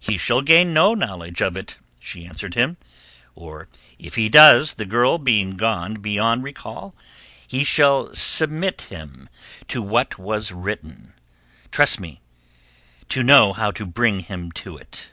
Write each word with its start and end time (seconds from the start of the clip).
"He 0.00 0.18
shall 0.18 0.42
gain 0.42 0.74
no 0.74 0.92
knowledge 0.92 1.40
of 1.40 1.56
it," 1.56 1.78
she 2.00 2.24
answered 2.26 2.54
him. 2.54 2.78
"Or 3.36 3.68
if 3.96 4.16
he 4.16 4.28
does, 4.28 4.74
the 4.74 4.84
girl 4.84 5.18
being 5.18 5.56
gone 5.56 6.00
beyond 6.00 6.42
recall, 6.42 6.96
he 7.46 7.62
shall 7.62 8.12
submit 8.12 8.80
him 8.90 9.28
to 9.68 9.80
what 9.80 10.18
was 10.18 10.50
written. 10.50 11.12
Trust 11.70 12.00
me 12.00 12.20
to 13.10 13.22
know 13.22 13.52
how 13.52 13.70
to 13.70 13.86
bring 13.86 14.18
him 14.18 14.50
to 14.50 14.76
it." 14.76 15.12